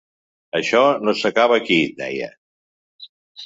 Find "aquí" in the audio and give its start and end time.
1.61-1.79